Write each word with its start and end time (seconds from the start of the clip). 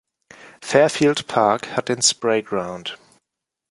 Fairfield 0.63 1.27
Park 1.27 1.67
hat 1.77 1.87
den 1.87 2.01
Sprayground. 2.01 2.97